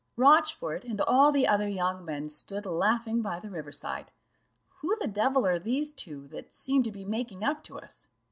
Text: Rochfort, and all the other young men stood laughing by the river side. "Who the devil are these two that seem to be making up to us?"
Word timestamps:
Rochfort, 0.17 0.83
and 0.83 0.99
all 1.01 1.31
the 1.31 1.45
other 1.45 1.67
young 1.69 2.03
men 2.03 2.31
stood 2.31 2.65
laughing 2.65 3.21
by 3.21 3.39
the 3.39 3.51
river 3.51 3.71
side. 3.71 4.09
"Who 4.79 4.97
the 4.99 5.05
devil 5.05 5.45
are 5.45 5.59
these 5.59 5.91
two 5.91 6.27
that 6.29 6.55
seem 6.55 6.81
to 6.81 6.91
be 6.91 7.05
making 7.05 7.43
up 7.43 7.63
to 7.65 7.77
us?" 7.77 8.07